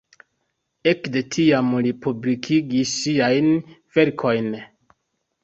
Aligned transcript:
Ekde 0.91 1.21
tiam 1.35 1.69
li 1.87 1.91
publikigis 2.07 2.95
siajn 3.03 3.53
verkojn. 3.99 4.51